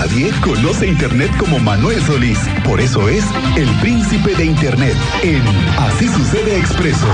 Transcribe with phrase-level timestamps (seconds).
[0.00, 2.38] Nadie conoce Internet como Manuel Solís.
[2.64, 3.22] Por eso es
[3.58, 5.42] el príncipe de Internet en
[5.78, 7.06] Así sucede expreso.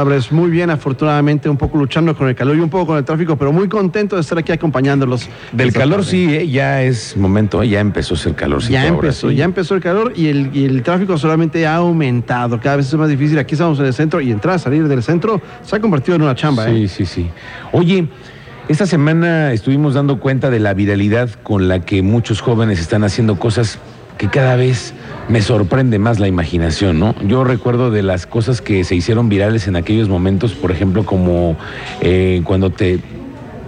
[0.00, 3.04] Abres muy bien, afortunadamente, un poco luchando con el calor y un poco con el
[3.04, 5.28] tráfico, pero muy contento de estar aquí acompañándolos.
[5.52, 6.10] Del calor tarde.
[6.10, 8.72] sí, eh, ya es momento, eh, ya empezó a ser calorcito.
[8.72, 9.36] Ya ahora empezó, sí.
[9.36, 12.58] ya empezó el calor y el, y el tráfico solamente ha aumentado.
[12.58, 13.38] Cada vez es más difícil.
[13.38, 16.34] Aquí estamos en el centro y entrar, salir del centro se ha convertido en una
[16.34, 16.66] chamba.
[16.66, 16.88] Sí, ¿eh?
[16.88, 17.30] sí, sí.
[17.72, 18.08] Oye,
[18.68, 23.38] esta semana estuvimos dando cuenta de la viralidad con la que muchos jóvenes están haciendo
[23.38, 23.78] cosas
[24.16, 24.94] que cada vez
[25.28, 27.14] me sorprende más la imaginación, ¿no?
[27.26, 31.56] Yo recuerdo de las cosas que se hicieron virales en aquellos momentos, por ejemplo, como
[32.00, 32.98] eh, cuando te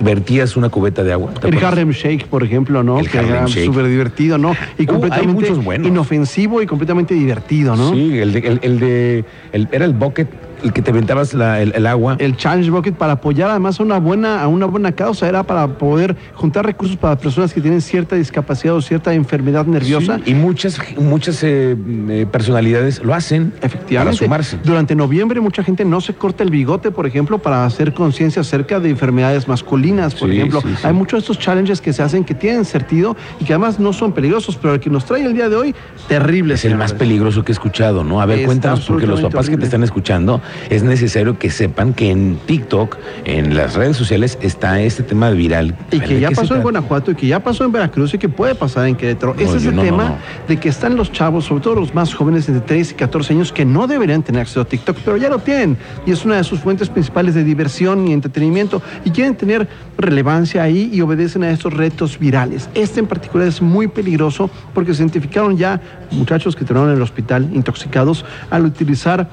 [0.01, 1.33] vertías una cubeta de agua.
[1.35, 1.65] ¿te El?
[1.65, 2.99] Harlem Shake, por ejemplo, ¿no?
[2.99, 4.53] El que era súper divertido, ¿no?
[4.77, 5.47] Y hay completamente
[5.89, 7.91] inofensivo y completamente divertido, ¿no?
[7.93, 10.29] Sí, el de, el, el de el- era el bucket,
[10.65, 12.17] el que te ventabas la- el, el agua.
[12.19, 15.69] El Challenge Bucket para apoyar además a una buena, a una buena causa, era para
[15.69, 20.17] poder juntar recursos para personas que tienen cierta discapacidad o cierta enfermedad nerviosa.
[20.25, 21.77] Sí, y muchas, muchas eh,
[22.09, 24.27] eh, personalidades lo hacen Efectivamente.
[24.27, 24.59] para sumarse.
[24.65, 28.81] Durante noviembre mucha gente no se corta el bigote, por ejemplo, para hacer conciencia acerca
[28.81, 30.63] de enfermedades masculinas, por Sí, ejemplo.
[30.63, 30.69] sí.
[30.83, 33.93] Hay muchos de estos challenges que se hacen que tienen sentido y que además no
[33.93, 35.75] son peligrosos, pero el que nos trae el día de hoy,
[36.09, 36.55] terrible.
[36.55, 38.21] Es el más peligroso que he escuchado, ¿no?
[38.21, 40.41] A ver, Está cuéntanos, porque los papás que te están escuchando,
[40.71, 45.77] es necesario que sepan que en TikTok, en las redes sociales, está este tema viral.
[45.91, 46.63] Y ¿De que ya pasó en?
[46.63, 49.35] Guanajuato y que ya pasó en Veracruz y que puede pasar en Querétaro.
[49.35, 50.19] No, Ese es el no, tema no.
[50.49, 53.53] de que están los chavos, sobre todo los más jóvenes entre 3 y 14 años,
[53.53, 55.77] que no deberían tener acceso a TikTok, pero ya lo tienen.
[56.07, 58.83] Y es una de sus fuentes principales de diversión y entretenimiento.
[59.05, 62.69] Y quieren tener relevancia ahí y obedecen a estos retos virales.
[62.75, 65.81] Este en particular es muy peligroso porque se identificaron ya
[66.11, 69.29] muchachos que terminaron en el hospital intoxicados al utilizar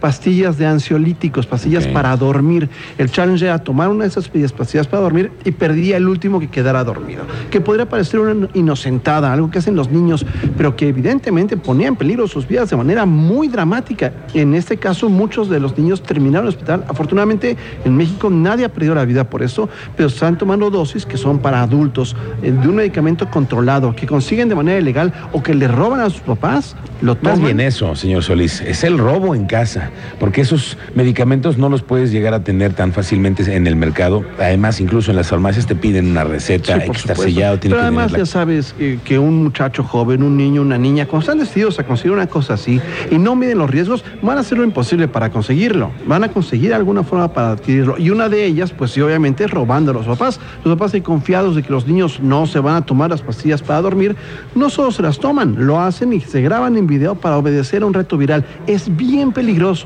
[0.00, 2.68] pastillas de ansiolíticos, pastillas para dormir.
[2.98, 6.40] El challenge era tomar una de esas pastillas, pastillas para dormir y perdía el último
[6.40, 7.24] que quedara dormido.
[7.50, 10.24] Que podría parecer una inocentada, algo que hacen los niños,
[10.56, 14.12] pero que evidentemente ponía en peligro sus vidas de manera muy dramática.
[14.34, 16.84] En este caso, muchos de los niños terminaron en el hospital.
[16.88, 21.16] Afortunadamente, en México nadie ha perdido la vida por eso, pero están tomando dosis que
[21.16, 25.54] son para adultos eh, de un medicamento controlado que consiguen de manera ilegal o que
[25.54, 27.34] le roban a sus papás, lo toman.
[27.34, 31.82] Más bien eso, señor Solís, es el robo en casa, porque esos medicamentos no los
[31.82, 34.24] puedes llegar a tener tan fácilmente en el mercado.
[34.40, 37.14] Además, incluso en las farmacias te piden una receta, Sí, supuesto.
[37.14, 41.20] sellado, Pero además ya sabes eh, que un muchacho joven, un niño, una niña, cuando
[41.20, 42.80] están decididos a conseguir una cosa así
[43.12, 45.92] y no miden los riesgos, van a hacer lo imposible para conseguirlo.
[46.04, 47.96] Van a conseguir alguna forma para adquirirlo.
[47.96, 50.40] Y una de ellas, pues sí, obviamente, es robando a los papás.
[50.64, 53.80] Los papás, confiados de que los niños no se van a tomar las pastillas para
[53.82, 54.16] dormir,
[54.56, 57.86] no solo se las toman, lo hacen y se graban en video para obedecer a
[57.86, 58.44] un reto viral.
[58.66, 59.43] Es bien peligroso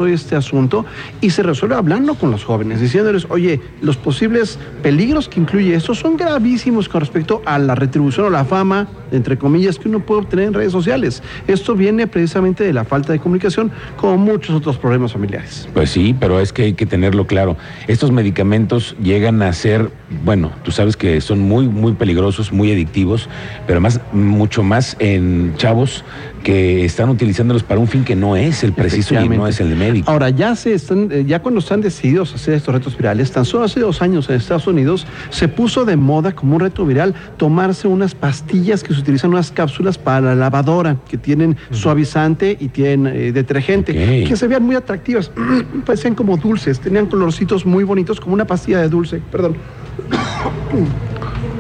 [0.09, 0.85] este asunto
[1.21, 5.95] y se resuelve hablando con los jóvenes, diciéndoles, oye, los posibles peligros que incluye esto
[5.95, 10.23] son gravísimos con respecto a la retribución o la fama, entre comillas, que uno puede
[10.23, 11.23] obtener en redes sociales.
[11.47, 15.69] Esto viene precisamente de la falta de comunicación, como muchos otros problemas familiares.
[15.75, 17.57] Pues sí, pero es que hay que tenerlo claro.
[17.87, 19.91] Estos medicamentos llegan a ser,
[20.25, 23.29] bueno, tú sabes que son muy, muy peligrosos, muy adictivos,
[23.67, 26.05] pero más, mucho más en chavos
[26.43, 29.48] que están utilizándolos para un fin que no es el preciso y no.
[29.49, 30.11] Es el de médico.
[30.11, 33.45] Ahora, ya, se están, eh, ya cuando están decididos a hacer estos retos virales, tan
[33.45, 37.15] solo hace dos años en Estados Unidos se puso de moda como un reto viral
[37.37, 42.69] tomarse unas pastillas que se utilizan, unas cápsulas para la lavadora, que tienen suavizante y
[42.69, 43.93] tienen eh, detergente,
[44.27, 45.31] que se vean muy atractivas,
[45.87, 49.57] parecían como dulces, tenían colorcitos muy bonitos, como una pastilla de dulce, perdón.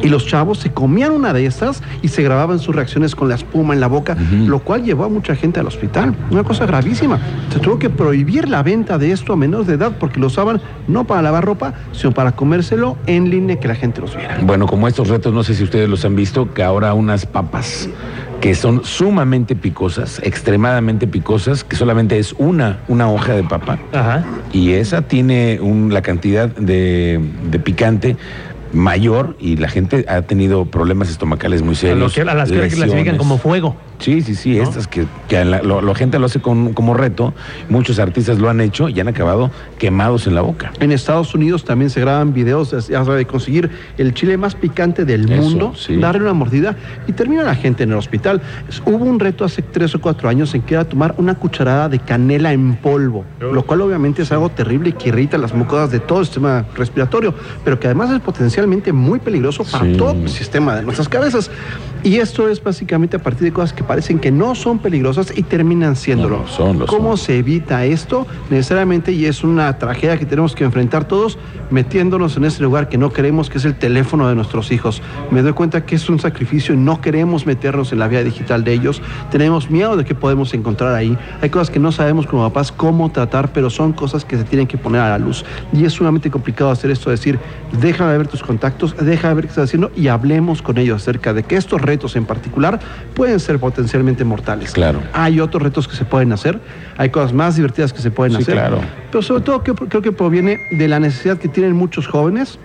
[0.02, 3.34] Y los chavos se comían una de estas y se grababan sus reacciones con la
[3.34, 4.16] espuma en la boca,
[4.46, 6.14] lo cual llevó a mucha gente al hospital.
[6.30, 7.18] Una cosa gravísima.
[7.52, 10.60] Se tuvo que prohibir la venta de esto a menores de edad porque lo usaban
[10.86, 14.38] no para lavar ropa, sino para comérselo en línea que la gente los viera.
[14.42, 17.88] Bueno, como estos retos, no sé si ustedes los han visto, que ahora unas papas
[18.40, 24.24] que son sumamente picosas, extremadamente picosas, que solamente es una, una hoja de papa, Ajá.
[24.52, 27.20] y esa tiene un- la cantidad de,
[27.50, 28.16] de picante
[28.72, 31.98] mayor y la gente ha tenido problemas estomacales muy A, serios.
[31.98, 33.18] lo que, a las que ahora clasifican lesiones.
[33.18, 33.76] como fuego.
[33.98, 34.62] Sí, sí, sí, ¿no?
[34.62, 37.34] estas que, que la, lo- la gente lo hace con- como reto,
[37.68, 40.72] muchos artistas lo han hecho y han acabado quemados en la boca.
[40.80, 45.42] En Estados Unidos también se graban videos de, conseguir el chile más picante del Eso,
[45.42, 45.96] mundo, sí.
[45.96, 48.40] darle una mordida y termina la gente en el hospital.
[48.84, 51.98] Hubo un reto hace tres o cuatro años en que era tomar una cucharada de
[51.98, 56.00] canela en polvo, lo cual obviamente es algo terrible y que irrita las mucosas de
[56.00, 57.34] todo el sistema respiratorio,
[57.64, 59.96] pero que además es potencialmente muy peligroso para Sí.
[59.96, 61.50] todo el sistema de nuestras cabezas.
[62.04, 65.42] Y esto es básicamente a partir de cosas que parecen que no son peligrosas y
[65.42, 66.36] terminan siéndolo.
[66.36, 67.26] No, lo son, ¿Cómo son.
[67.26, 68.26] se evita esto?
[68.50, 71.38] Necesariamente, y es una tragedia que tenemos que enfrentar todos,
[71.70, 75.02] metiéndonos en ese lugar que no queremos, que es el teléfono de nuestros hijos.
[75.30, 78.64] Me doy cuenta que es un sacrificio y no queremos meternos en la vía digital
[78.64, 79.02] de ellos.
[79.30, 81.18] Tenemos miedo de qué podemos encontrar ahí.
[81.42, 84.66] Hay cosas que no sabemos como papás cómo tratar, pero son cosas que se tienen
[84.66, 85.44] que poner a la luz.
[85.72, 87.38] Y es sumamente complicado hacer esto, decir,
[87.80, 91.42] déjame ver tus contactos, déjame ver qué estás haciendo y hablemos con ellos acerca de
[91.42, 92.78] que estos retos en particular
[93.14, 94.72] pueden ser potencialmente mortales.
[94.72, 95.00] Claro.
[95.12, 96.60] Hay otros retos que se pueden hacer,
[96.96, 98.54] hay cosas más divertidas que se pueden Sí, hacer.
[98.54, 98.80] claro.
[99.10, 102.58] Pero sobre todo creo que proviene de la necesidad que tienen muchos jóvenes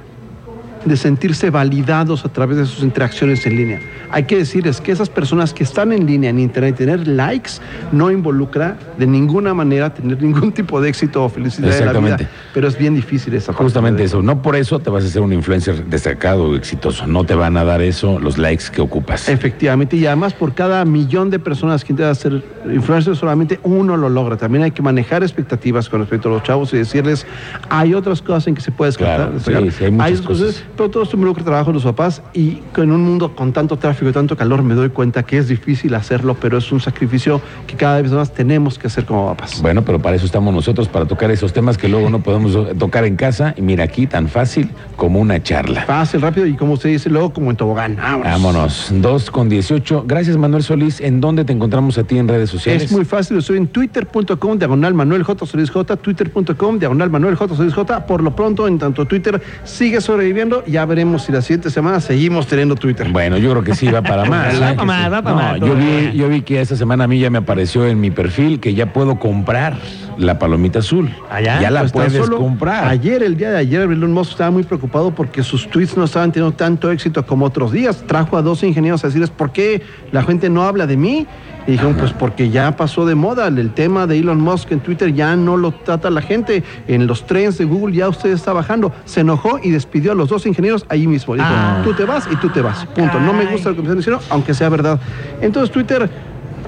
[0.85, 3.79] de sentirse validados a través de sus interacciones en línea.
[4.11, 7.53] Hay que decirles que esas personas que están en línea en Internet, tener likes
[7.91, 11.99] no involucra de ninguna manera tener ningún tipo de éxito o felicidad en la vida.
[11.99, 12.27] Exactamente.
[12.53, 14.21] Pero es bien difícil esa parte Justamente eso.
[14.21, 17.07] No por eso te vas a ser un influencer destacado o exitoso.
[17.07, 19.29] No te van a dar eso los likes que ocupas.
[19.29, 24.09] Efectivamente, y además por cada millón de personas que intentan ser influencers, solamente uno lo
[24.09, 24.37] logra.
[24.37, 27.25] También hay que manejar expectativas con respecto a los chavos y decirles,
[27.69, 29.31] hay otras cosas en que se puede descartar.
[29.43, 30.63] Claro, sí, sí, hay muchas cosas.
[30.75, 34.09] Pero todo esto involucra trabajo de los papás y en un mundo con tanto tráfico
[34.09, 37.75] y tanto calor me doy cuenta que es difícil hacerlo, pero es un sacrificio que
[37.75, 39.61] cada vez más tenemos que hacer como papás.
[39.61, 43.05] Bueno, pero para eso estamos nosotros, para tocar esos temas que luego no podemos tocar
[43.05, 43.53] en casa.
[43.57, 45.83] Y mira aquí, tan fácil como una charla.
[45.85, 47.95] Fácil, rápido y como usted dice, luego como en tobogán.
[47.95, 48.25] Vámonos.
[48.25, 48.91] Vámonos.
[48.93, 50.05] 2 con 18.
[50.07, 51.01] Gracias, Manuel Solís.
[51.01, 52.83] ¿En dónde te encontramos a ti en redes sociales?
[52.83, 55.45] Es muy fácil, estoy en twitter.com, diagonal Manuel J.
[55.45, 57.55] Solís J, twitter.com, diagonal Manuel J.
[57.55, 58.05] Solís J.
[58.05, 62.47] Por lo pronto, en tanto Twitter sigue sobreviviendo, ya veremos si la siguiente semana seguimos
[62.47, 63.09] teniendo Twitter.
[63.11, 64.61] Bueno, yo creo que sí va para más.
[64.61, 64.75] Va ¿eh?
[64.75, 67.19] pa' más, va pa' No, más, Yo vi, yo vi que esta semana a mí
[67.19, 69.77] ya me apareció en mi perfil que ya puedo comprar
[70.17, 71.09] la palomita azul.
[71.29, 71.69] ¿Ah, ya?
[71.71, 72.85] La Pues puedes solo comprar.
[72.87, 76.31] Ayer, el día de ayer, Elon Musk estaba muy preocupado porque sus tweets no estaban
[76.31, 78.03] teniendo tanto éxito como otros días.
[78.07, 79.81] Trajo a dos ingenieros a decirles, ¿por qué
[80.11, 81.27] la gente no habla de mí?
[81.65, 83.47] Y dijeron, pues porque ya pasó de moda.
[83.47, 86.61] El tema de Elon Musk en Twitter ya no lo trata la gente.
[86.89, 88.91] En los trends de Google ya usted está bajando.
[89.05, 91.35] Se enojó y despidió a los dos ingenieros ahí mismo.
[91.35, 91.81] Dijo, Ah.
[91.85, 92.85] tú te vas y tú te vas.
[92.87, 93.17] Punto.
[93.19, 94.99] No me gusta lo que me están diciendo, aunque sea verdad.
[95.41, 96.09] Entonces Twitter...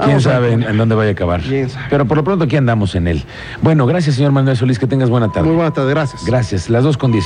[0.04, 1.42] ¿Quién sabe en, en dónde vaya a acabar?
[1.42, 1.86] ¿Quién sabe?
[1.90, 3.24] Pero por lo pronto aquí andamos en él.
[3.62, 4.80] Bueno, gracias, señor Manuel Solís.
[4.80, 5.48] Que tengas buena tarde.
[5.48, 6.26] Muy buena tarde, gracias.
[6.26, 6.70] Gracias.
[6.70, 7.24] Las dos con 18.